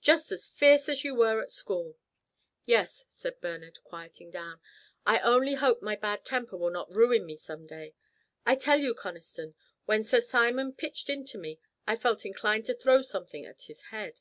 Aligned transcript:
Just 0.00 0.32
as 0.32 0.48
fierce 0.48 0.88
as 0.88 1.04
you 1.04 1.14
were 1.14 1.40
at 1.40 1.52
school." 1.52 1.96
"Yes," 2.64 3.04
said 3.08 3.40
Bernard, 3.40 3.78
quieting 3.84 4.32
down. 4.32 4.60
"I 5.06 5.20
only 5.20 5.54
hope 5.54 5.80
my 5.80 5.94
bad 5.94 6.24
temper 6.24 6.56
will 6.56 6.72
not 6.72 6.92
ruin 6.92 7.24
me 7.24 7.36
some 7.36 7.68
day. 7.68 7.94
I 8.44 8.56
tell 8.56 8.80
you, 8.80 8.94
Conniston, 8.94 9.54
when 9.84 10.02
Sir 10.02 10.22
Simon 10.22 10.72
pitched 10.72 11.08
into 11.08 11.38
me 11.38 11.60
I 11.86 11.94
felt 11.94 12.26
inclined 12.26 12.64
to 12.64 12.74
throw 12.74 13.00
something 13.00 13.46
at 13.46 13.62
his 13.68 13.80
head. 13.94 14.20